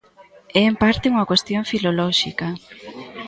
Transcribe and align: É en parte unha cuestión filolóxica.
É 0.59 0.61
en 0.69 0.75
parte 0.83 1.11
unha 1.13 1.27
cuestión 1.31 1.63
filolóxica. 1.71 2.47